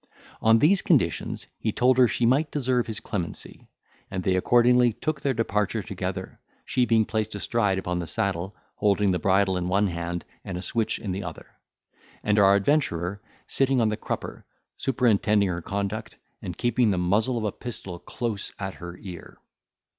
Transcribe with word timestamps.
On 0.41 0.57
these 0.57 0.81
conditions 0.81 1.45
he 1.59 1.71
told 1.71 1.99
her 1.99 2.07
she 2.07 2.25
might 2.25 2.49
deserve 2.49 2.87
his 2.87 2.99
clemency; 2.99 3.69
and 4.09 4.23
they 4.23 4.35
accordingly 4.35 4.93
took 4.93 5.21
their 5.21 5.35
departure 5.35 5.83
together, 5.83 6.39
she 6.65 6.87
being 6.87 7.05
placed 7.05 7.35
astride 7.35 7.77
upon 7.77 7.99
the 7.99 8.07
saddle, 8.07 8.55
holding 8.77 9.11
the 9.11 9.19
bridle 9.19 9.57
in 9.57 9.67
one 9.67 9.85
hand 9.85 10.25
and 10.43 10.57
a 10.57 10.61
switch 10.63 10.97
in 10.97 11.11
the 11.11 11.23
other; 11.23 11.45
and 12.23 12.39
our 12.39 12.55
adventurer 12.55 13.21
sitting 13.45 13.79
on 13.79 13.89
the 13.89 13.95
crupper, 13.95 14.43
superintending 14.75 15.49
her 15.49 15.61
conduct, 15.61 16.17
and 16.41 16.57
keeping 16.57 16.89
the 16.89 16.97
muzzle 16.97 17.37
of 17.37 17.43
a 17.43 17.51
pistol 17.51 17.99
close 17.99 18.51
at 18.57 18.73
her 18.73 18.97
ear. 19.03 19.37